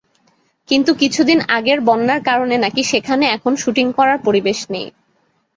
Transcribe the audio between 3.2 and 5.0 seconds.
এখন শুটিং করার পরিবেশ নেই।